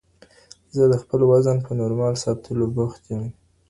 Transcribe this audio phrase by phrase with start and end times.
[0.75, 3.23] زه د خپل وزن په نورمال ساتلو بوخت یم.